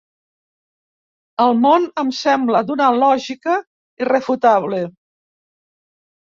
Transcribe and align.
El 1.43 1.53
món 1.65 1.85
em 2.03 2.09
sembla 2.19 2.61
d'una 2.71 2.87
lògica 3.03 3.55
irrefutable. 4.05 4.81